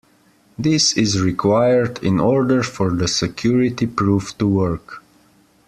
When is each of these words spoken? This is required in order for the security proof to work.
This 0.57 0.97
is 0.97 1.21
required 1.21 2.03
in 2.03 2.19
order 2.19 2.63
for 2.63 2.89
the 2.89 3.07
security 3.07 3.85
proof 3.85 4.35
to 4.39 4.47
work. 4.47 5.03